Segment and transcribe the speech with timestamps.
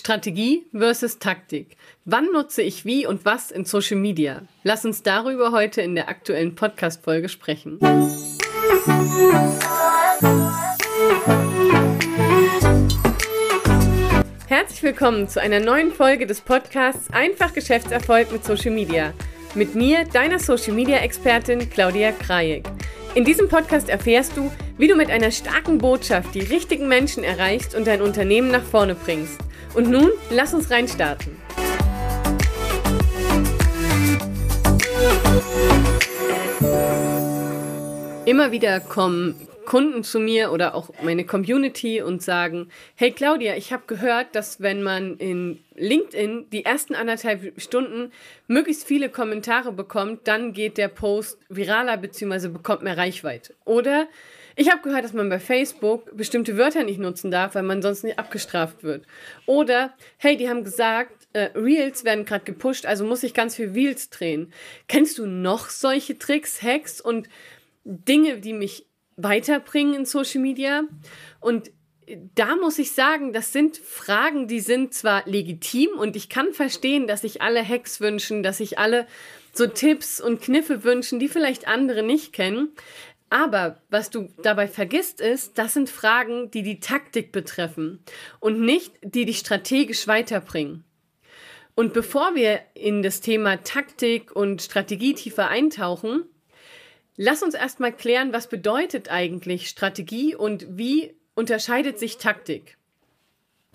[0.00, 1.76] Strategie versus Taktik.
[2.06, 4.42] Wann nutze ich wie und was in Social Media?
[4.64, 7.78] Lass uns darüber heute in der aktuellen Podcast-Folge sprechen.
[14.48, 19.12] Herzlich willkommen zu einer neuen Folge des Podcasts Einfach Geschäftserfolg mit Social Media.
[19.54, 22.64] Mit mir, deiner Social Media Expertin Claudia Krajek.
[23.14, 27.74] In diesem Podcast erfährst du, wie du mit einer starken Botschaft die richtigen Menschen erreichst
[27.74, 29.49] und dein Unternehmen nach vorne bringst.
[29.74, 31.36] Und nun, lass uns reinstarten.
[38.26, 39.34] Immer wieder kommen
[39.70, 44.60] Kunden zu mir oder auch meine Community und sagen, hey Claudia, ich habe gehört, dass
[44.60, 48.10] wenn man in LinkedIn die ersten anderthalb Stunden
[48.48, 52.48] möglichst viele Kommentare bekommt, dann geht der Post viraler bzw.
[52.48, 53.54] bekommt mehr Reichweite.
[53.64, 54.08] Oder
[54.60, 58.04] ich habe gehört, dass man bei Facebook bestimmte Wörter nicht nutzen darf, weil man sonst
[58.04, 59.06] nicht abgestraft wird.
[59.46, 63.70] Oder, hey, die haben gesagt, äh, Reels werden gerade gepusht, also muss ich ganz viel
[63.70, 64.52] Reels drehen.
[64.86, 67.26] Kennst du noch solche Tricks, Hacks und
[67.84, 68.84] Dinge, die mich
[69.16, 70.82] weiterbringen in Social Media?
[71.40, 71.70] Und
[72.34, 77.06] da muss ich sagen, das sind Fragen, die sind zwar legitim und ich kann verstehen,
[77.06, 79.06] dass sich alle Hacks wünschen, dass sich alle
[79.52, 82.70] so Tipps und Kniffe wünschen, die vielleicht andere nicht kennen.
[83.30, 88.04] Aber was du dabei vergisst ist, das sind Fragen, die die Taktik betreffen
[88.40, 90.84] und nicht die dich strategisch weiterbringen.
[91.76, 96.24] Und bevor wir in das Thema Taktik und Strategie tiefer eintauchen,
[97.16, 102.76] lass uns erstmal klären, was bedeutet eigentlich Strategie und wie unterscheidet sich Taktik.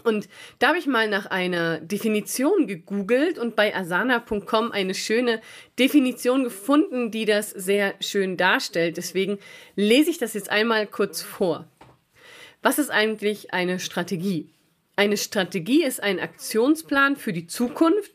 [0.04, 0.30] Und
[0.60, 5.42] da habe ich mal nach einer Definition gegoogelt und bei asana.com eine schöne
[5.80, 8.98] Definition gefunden, die das sehr schön darstellt.
[8.98, 9.40] Deswegen
[9.76, 11.68] lese ich das jetzt einmal kurz vor.
[12.62, 14.50] Was ist eigentlich eine Strategie?
[14.96, 18.12] Eine Strategie ist ein Aktionsplan für die Zukunft,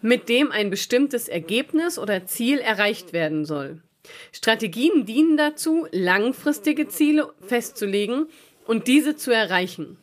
[0.00, 3.82] mit dem ein bestimmtes Ergebnis oder Ziel erreicht werden soll.
[4.32, 8.26] Strategien dienen dazu, langfristige Ziele festzulegen
[8.66, 9.98] und diese zu erreichen.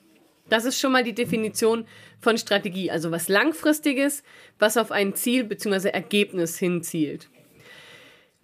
[0.50, 1.88] Das ist schon mal die Definition
[2.19, 4.23] von Strategie, also was langfristiges,
[4.59, 5.89] was auf ein Ziel bzw.
[5.89, 7.29] Ergebnis hinzielt.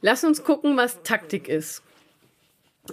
[0.01, 1.83] Lass uns gucken, was Taktik ist.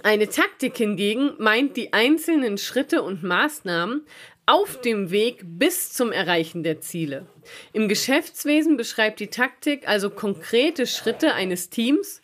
[0.03, 4.05] Eine Taktik hingegen meint die einzelnen Schritte und Maßnahmen
[4.45, 7.25] auf dem Weg bis zum Erreichen der Ziele.
[7.73, 12.21] Im Geschäftswesen beschreibt die Taktik also konkrete Schritte eines Teams,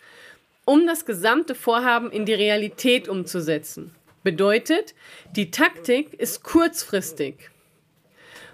[0.65, 3.93] um das gesamte Vorhaben in die Realität umzusetzen.
[4.25, 4.95] Bedeutet,
[5.35, 7.51] die Taktik ist kurzfristig.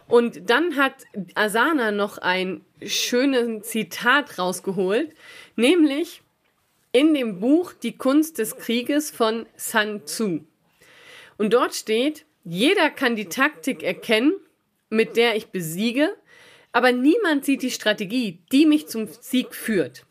[0.09, 0.95] Und dann hat
[1.33, 5.15] Asana noch ein schönes Zitat rausgeholt,
[5.55, 6.23] nämlich
[6.91, 10.45] in dem Buch Die Kunst des Krieges von Sun Tzu.
[11.37, 14.33] Und dort steht, jeder kann die Taktik erkennen,
[14.89, 16.13] mit der ich besiege,
[16.73, 20.05] aber niemand sieht die Strategie, die mich zum Sieg führt.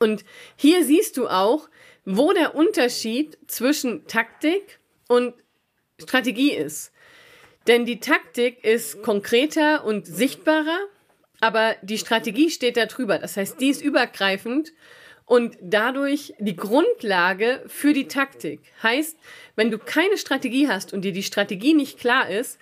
[0.00, 0.24] Und
[0.56, 1.68] hier siehst du auch,
[2.04, 5.34] wo der Unterschied zwischen Taktik und
[6.00, 6.92] Strategie ist.
[7.66, 10.78] Denn die Taktik ist konkreter und sichtbarer,
[11.40, 13.18] aber die Strategie steht da drüber.
[13.18, 14.72] Das heißt, die ist übergreifend
[15.26, 18.60] und dadurch die Grundlage für die Taktik.
[18.82, 19.16] Heißt,
[19.54, 22.58] wenn du keine Strategie hast und dir die Strategie nicht klar ist,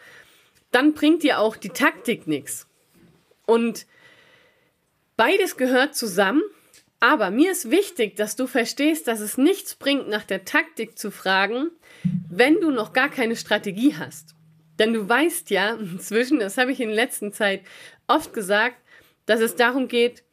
[0.71, 2.67] dann bringt dir auch die Taktik nichts.
[3.47, 3.87] Und
[5.17, 6.43] beides gehört zusammen
[7.01, 11.11] aber mir ist wichtig, dass du verstehst, dass es nichts bringt, nach der Taktik zu
[11.11, 11.71] fragen,
[12.29, 14.35] wenn du noch gar keine Strategie hast.
[14.79, 17.63] Denn du weißt ja inzwischen, das habe ich in letzter Zeit
[18.07, 18.77] oft gesagt,
[19.25, 20.25] dass es darum geht,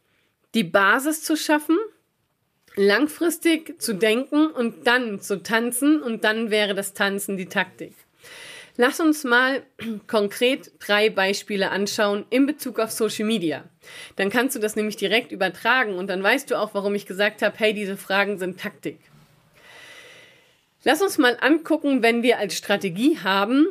[0.54, 1.78] die Basis zu schaffen,
[2.76, 7.94] langfristig zu denken und dann zu tanzen und dann wäre das Tanzen die Taktik.
[8.80, 9.64] Lass uns mal
[10.06, 13.64] konkret drei Beispiele anschauen in Bezug auf Social Media.
[14.16, 17.42] Dann kannst du das nämlich direkt übertragen und dann weißt du auch, warum ich gesagt
[17.42, 19.00] habe, hey, diese Fragen sind Taktik.
[20.84, 23.66] Lass uns mal angucken, wenn wir als Strategie haben,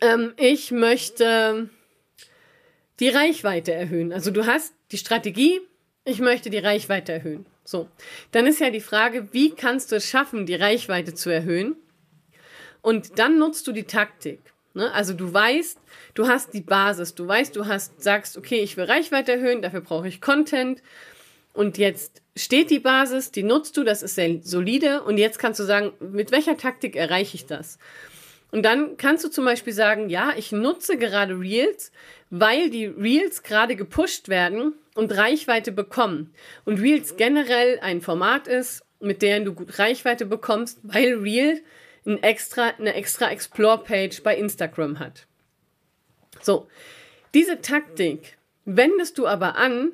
[0.00, 1.70] ähm, ich möchte
[2.98, 4.12] die Reichweite erhöhen.
[4.12, 5.60] Also du hast die Strategie,
[6.04, 7.46] ich möchte die Reichweite erhöhen.
[7.64, 7.88] So,
[8.32, 11.76] dann ist ja die Frage, wie kannst du es schaffen, die Reichweite zu erhöhen?
[12.82, 14.40] Und dann nutzt du die Taktik.
[14.74, 14.92] Ne?
[14.92, 15.78] Also du weißt,
[16.14, 19.80] du hast die Basis, du weißt, du hast, sagst, okay, ich will Reichweite erhöhen, dafür
[19.80, 20.82] brauche ich Content.
[21.52, 25.02] Und jetzt steht die Basis, die nutzt du, das ist sehr solide.
[25.02, 27.78] Und jetzt kannst du sagen, mit welcher Taktik erreiche ich das?
[28.52, 31.92] Und dann kannst du zum Beispiel sagen, ja, ich nutze gerade Reels,
[32.30, 36.32] weil die Reels gerade gepusht werden und Reichweite bekommen.
[36.64, 41.62] Und Reels generell ein Format ist, mit dem du gut Reichweite bekommst, weil Reel
[42.06, 45.26] ein extra, eine extra Explore-Page bei Instagram hat.
[46.40, 46.68] So,
[47.34, 49.92] diese Taktik wendest du aber an,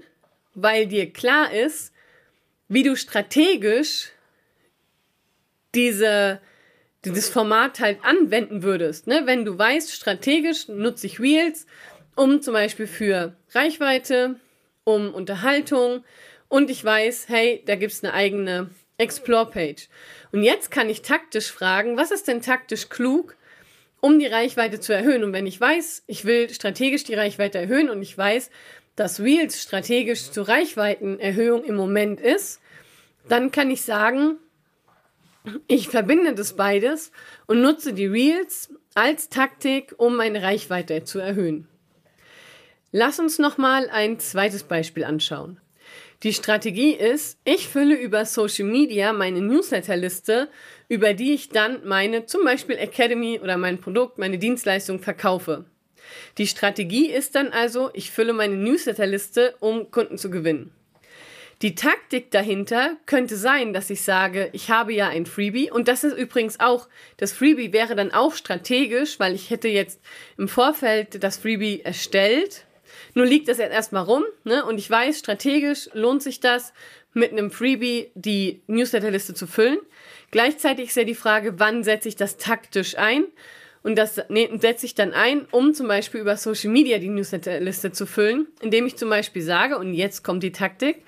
[0.54, 1.92] weil dir klar ist,
[2.68, 4.10] wie du strategisch
[5.74, 6.40] diese,
[7.04, 9.06] dieses Format halt anwenden würdest.
[9.06, 9.22] Ne?
[9.24, 11.66] Wenn du weißt, strategisch nutze ich Reels,
[12.16, 14.40] um zum Beispiel für Reichweite,
[14.84, 16.04] um Unterhaltung
[16.48, 19.88] und ich weiß, hey, da gibt's eine eigene Explore-Page.
[20.32, 23.36] Und jetzt kann ich taktisch fragen, was ist denn taktisch klug,
[24.00, 25.24] um die Reichweite zu erhöhen?
[25.24, 28.50] Und wenn ich weiß, ich will strategisch die Reichweite erhöhen und ich weiß,
[28.96, 32.60] dass Reels strategisch zur Reichweitenerhöhung im Moment ist,
[33.28, 34.38] dann kann ich sagen,
[35.68, 37.12] ich verbinde das beides
[37.46, 41.68] und nutze die Reels als Taktik, um meine Reichweite zu erhöhen.
[42.92, 45.60] Lass uns nochmal ein zweites Beispiel anschauen.
[46.22, 50.48] Die Strategie ist, ich fülle über Social Media meine Newsletterliste,
[50.88, 55.66] über die ich dann meine zum Beispiel Academy oder mein Produkt, meine Dienstleistung verkaufe.
[56.38, 60.72] Die Strategie ist dann also, ich fülle meine Newsletterliste, um Kunden zu gewinnen.
[61.62, 66.04] Die Taktik dahinter könnte sein, dass ich sage, ich habe ja ein Freebie und das
[66.04, 66.86] ist übrigens auch,
[67.16, 70.00] das Freebie wäre dann auch strategisch, weil ich hätte jetzt
[70.36, 72.66] im Vorfeld das Freebie erstellt.
[73.16, 74.62] Nur liegt das jetzt erstmal rum, ne?
[74.66, 76.74] Und ich weiß, strategisch lohnt sich das,
[77.14, 79.78] mit einem Freebie die Newsletterliste zu füllen.
[80.32, 83.24] Gleichzeitig ist ja die Frage, wann setze ich das taktisch ein?
[83.82, 87.90] Und das nee, setze ich dann ein, um zum Beispiel über Social Media die Newsletterliste
[87.90, 91.02] zu füllen, indem ich zum Beispiel sage, und jetzt kommt die Taktik,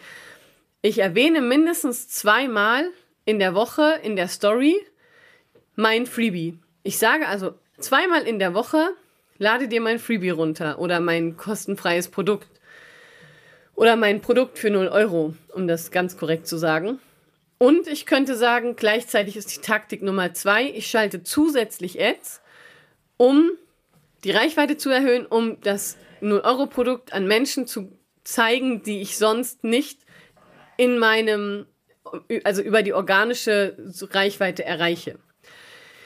[0.80, 2.88] ich erwähne mindestens zweimal
[3.26, 4.80] in der Woche in der Story
[5.76, 6.58] mein Freebie.
[6.84, 8.94] Ich sage also zweimal in der Woche,
[9.38, 12.48] lade dir mein Freebie runter oder mein kostenfreies Produkt.
[13.74, 16.98] Oder mein Produkt für 0 Euro, um das ganz korrekt zu sagen.
[17.58, 22.40] Und ich könnte sagen, gleichzeitig ist die Taktik Nummer zwei, ich schalte zusätzlich Ads
[23.18, 23.50] um
[24.24, 27.92] die Reichweite zu erhöhen, um das 0-Euro-Produkt an Menschen zu
[28.24, 30.00] zeigen, die ich sonst nicht
[30.76, 31.66] in meinem,
[32.44, 33.76] also über die organische
[34.10, 35.18] Reichweite erreiche.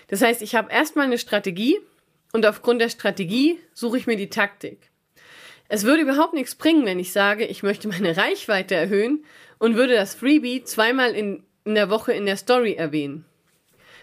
[0.08, 1.78] Das heißt, ich habe erstmal eine Strategie
[2.32, 4.90] und aufgrund der Strategie suche ich mir die Taktik.
[5.68, 9.24] Es würde überhaupt nichts bringen, wenn ich sage, ich möchte meine Reichweite erhöhen
[9.58, 13.24] und würde das Freebie zweimal in, in der Woche in der Story erwähnen.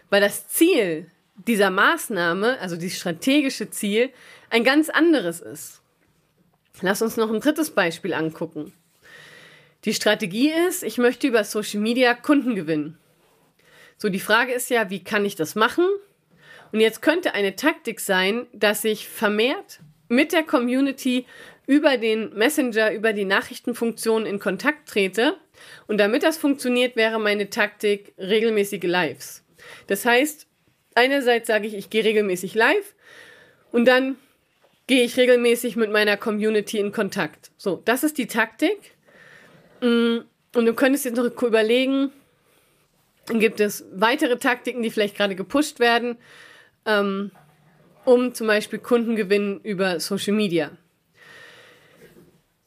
[0.10, 1.12] Weil das Ziel
[1.48, 4.10] dieser Maßnahme, also das strategische Ziel,
[4.50, 5.82] ein ganz anderes ist.
[6.82, 8.74] Lass uns noch ein drittes Beispiel angucken.
[9.86, 12.98] Die Strategie ist, ich möchte über Social Media Kunden gewinnen.
[13.98, 15.86] So, die Frage ist ja, wie kann ich das machen?
[16.72, 21.26] Und jetzt könnte eine Taktik sein, dass ich vermehrt mit der Community
[21.68, 25.38] über den Messenger, über die Nachrichtenfunktion in Kontakt trete.
[25.88, 29.44] Und damit das funktioniert, wäre meine Taktik regelmäßige Lives.
[29.88, 30.48] Das heißt,
[30.96, 32.96] einerseits sage ich, ich gehe regelmäßig live
[33.72, 34.16] und dann
[34.88, 37.52] gehe ich regelmäßig mit meiner Community in Kontakt.
[37.58, 38.96] So, das ist die Taktik.
[39.82, 40.20] Mm,
[40.56, 42.12] und du könntest jetzt noch überlegen,
[43.28, 46.18] gibt es weitere Taktiken, die vielleicht gerade gepusht werden,
[46.90, 47.32] ähm,
[48.04, 50.72] um zum Beispiel Kundengewinn über Social Media.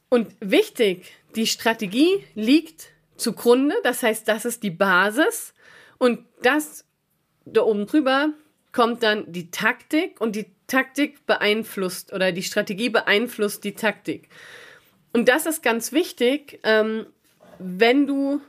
[0.09, 5.53] Und wichtig, die Strategie liegt zugrunde, das heißt, das ist die Basis
[5.97, 6.85] und das
[7.45, 8.29] da oben drüber
[8.71, 14.29] kommt dann die Taktik und die Taktik beeinflusst oder die Strategie beeinflusst die Taktik.
[15.11, 17.05] Und das ist ganz wichtig, ähm,
[17.59, 18.41] wenn du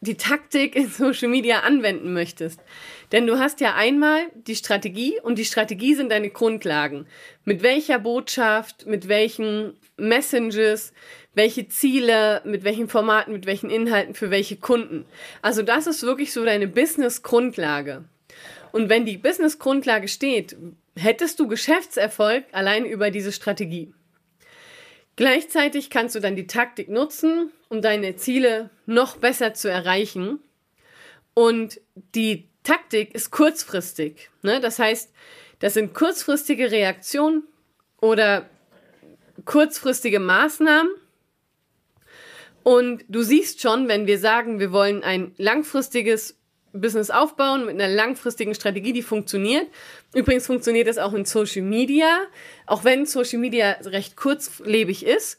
[0.00, 2.60] die Taktik in Social Media anwenden möchtest.
[3.12, 7.06] Denn du hast ja einmal die Strategie und die Strategie sind deine Grundlagen.
[7.44, 10.94] Mit welcher Botschaft, mit welchen Messages,
[11.34, 15.04] welche Ziele, mit welchen Formaten, mit welchen Inhalten, für welche Kunden.
[15.42, 18.04] Also das ist wirklich so deine Business-Grundlage.
[18.72, 20.56] Und wenn die Business-Grundlage steht,
[20.96, 23.92] hättest du Geschäftserfolg allein über diese Strategie.
[25.16, 30.38] Gleichzeitig kannst du dann die Taktik nutzen, um deine Ziele noch besser zu erreichen.
[31.34, 31.80] Und
[32.14, 34.30] die Taktik ist kurzfristig.
[34.42, 34.60] Ne?
[34.60, 35.12] Das heißt,
[35.58, 37.44] das sind kurzfristige Reaktionen
[38.00, 38.48] oder
[39.44, 40.90] kurzfristige Maßnahmen.
[42.62, 46.38] Und du siehst schon, wenn wir sagen, wir wollen ein langfristiges
[46.72, 49.66] Business aufbauen mit einer langfristigen Strategie, die funktioniert.
[50.14, 52.22] Übrigens funktioniert das auch in Social Media,
[52.66, 55.38] auch wenn Social Media recht kurzlebig ist.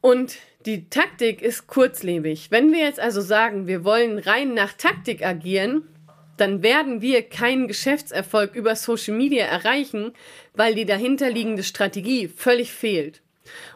[0.00, 0.36] Und
[0.68, 2.50] die Taktik ist kurzlebig.
[2.50, 5.88] Wenn wir jetzt also sagen, wir wollen rein nach Taktik agieren,
[6.36, 10.12] dann werden wir keinen Geschäftserfolg über Social Media erreichen,
[10.52, 13.22] weil die dahinterliegende Strategie völlig fehlt.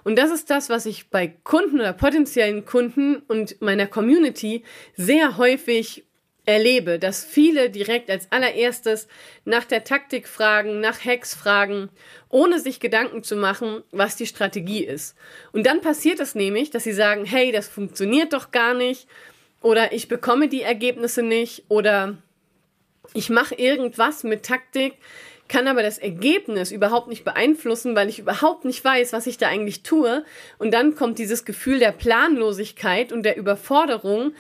[0.05, 4.63] Und das ist das, was ich bei Kunden oder potenziellen Kunden und meiner Community
[4.95, 6.05] sehr häufig
[6.45, 9.07] erlebe, dass viele direkt als allererstes
[9.45, 11.89] nach der Taktik fragen, nach Hacks fragen,
[12.29, 15.17] ohne sich Gedanken zu machen, was die Strategie ist.
[15.53, 19.07] Und dann passiert es nämlich, dass sie sagen, hey, das funktioniert doch gar nicht
[19.61, 22.19] oder ich bekomme die Ergebnisse nicht oder
[23.15, 24.95] ich mache irgendwas mit Taktik,
[25.49, 29.49] kann aber das Ergebnis überhaupt nicht beeinflussen, weil ich überhaupt nicht weiß, was ich da
[29.49, 30.25] eigentlich tue.
[30.59, 34.33] Und dann kommt dieses Gefühl der Planlosigkeit und der Überforderung,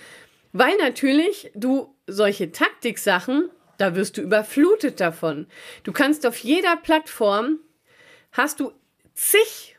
[0.52, 5.46] weil natürlich du solche Taktiksachen, da wirst du überflutet davon.
[5.82, 7.58] Du kannst auf jeder Plattform,
[8.32, 8.72] hast du
[9.14, 9.76] zig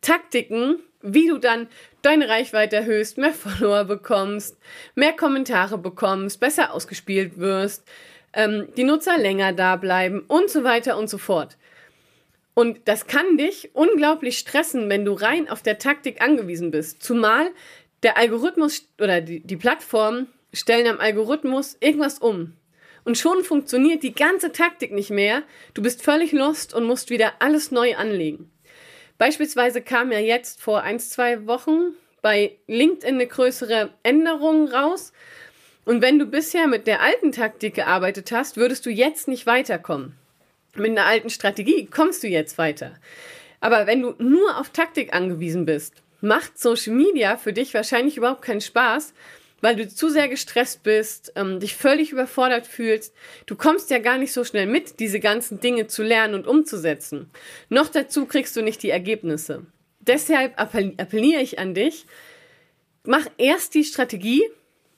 [0.00, 1.68] Taktiken, wie du dann
[2.02, 4.56] deine Reichweite erhöhst, mehr Follower bekommst,
[4.94, 7.84] mehr Kommentare bekommst, besser ausgespielt wirst,
[8.32, 11.56] ähm, die Nutzer länger da bleiben und so weiter und so fort.
[12.54, 17.02] Und das kann dich unglaublich stressen, wenn du rein auf der Taktik angewiesen bist.
[17.02, 17.50] Zumal
[18.06, 22.52] der Algorithmus oder die, die Plattform stellen am Algorithmus irgendwas um.
[23.02, 25.42] Und schon funktioniert die ganze Taktik nicht mehr.
[25.74, 28.48] Du bist völlig lost und musst wieder alles neu anlegen.
[29.18, 35.12] Beispielsweise kam ja jetzt vor ein, zwei Wochen bei LinkedIn eine größere Änderung raus.
[35.84, 40.14] Und wenn du bisher mit der alten Taktik gearbeitet hast, würdest du jetzt nicht weiterkommen.
[40.76, 42.94] Mit einer alten Strategie kommst du jetzt weiter.
[43.60, 48.42] Aber wenn du nur auf Taktik angewiesen bist, macht Social Media für dich wahrscheinlich überhaupt
[48.42, 49.14] keinen Spaß,
[49.60, 53.14] weil du zu sehr gestresst bist, ähm, dich völlig überfordert fühlst.
[53.46, 57.30] Du kommst ja gar nicht so schnell mit, diese ganzen Dinge zu lernen und umzusetzen.
[57.68, 59.64] Noch dazu kriegst du nicht die Ergebnisse.
[60.00, 62.06] Deshalb appelliere ich an dich,
[63.02, 64.42] mach erst die Strategie,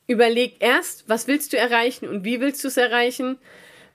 [0.06, 3.38] überleg erst, was willst du erreichen und wie willst du es erreichen,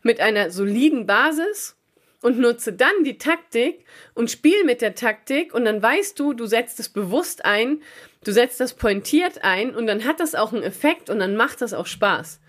[0.01, 1.75] mit einer soliden Basis
[2.23, 6.45] und nutze dann die Taktik und spiel mit der Taktik und dann weißt du, du
[6.45, 7.81] setzt es bewusst ein,
[8.23, 11.61] du setzt das pointiert ein und dann hat das auch einen Effekt und dann macht
[11.61, 12.39] das auch Spaß.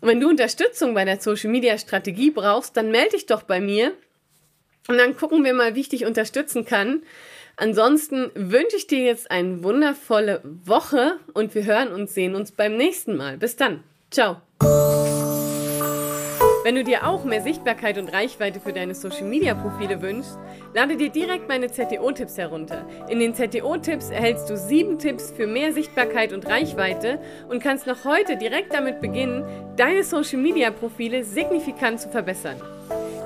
[0.00, 3.60] Und wenn du Unterstützung bei der Social Media Strategie brauchst, dann melde dich doch bei
[3.60, 3.92] mir
[4.88, 7.02] und dann gucken wir mal, wie ich dich unterstützen kann.
[7.56, 12.76] Ansonsten wünsche ich dir jetzt eine wundervolle Woche und wir hören und sehen uns beim
[12.76, 13.36] nächsten Mal.
[13.36, 13.82] Bis dann.
[14.10, 14.40] Ciao.
[16.62, 20.36] Wenn du dir auch mehr Sichtbarkeit und Reichweite für deine Social Media Profile wünschst,
[20.74, 22.84] lade dir direkt meine ZTO-Tipps herunter.
[23.08, 28.04] In den ZTO-Tipps erhältst du sieben Tipps für mehr Sichtbarkeit und Reichweite und kannst noch
[28.04, 29.42] heute direkt damit beginnen,
[29.76, 32.60] deine Social Media Profile signifikant zu verbessern.